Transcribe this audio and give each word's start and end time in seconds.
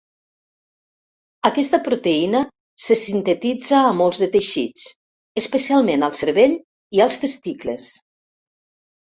Aquesta 1.49 1.79
proteïna 1.87 2.41
se 2.85 2.97
sintetitza 3.01 3.83
a 3.91 3.91
molts 3.99 4.23
de 4.23 4.31
teixits, 4.37 4.87
especialment 5.43 6.09
al 6.09 6.17
cervell 6.23 6.57
i 6.99 7.05
als 7.07 7.23
testicles. 7.27 7.95